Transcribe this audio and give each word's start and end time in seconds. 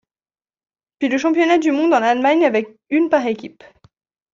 Puis 0.97 1.09
le 1.09 1.19
championnat 1.19 1.59
du 1.59 1.71
monde 1.71 1.93
en 1.93 2.01
Allemagne 2.01 2.43
avec 2.43 2.67
une 2.89 3.11
par 3.11 3.23
équipe. 3.27 3.63